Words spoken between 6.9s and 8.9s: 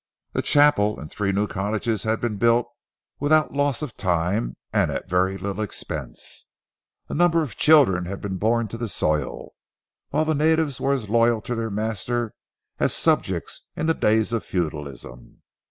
A number of children had been born to the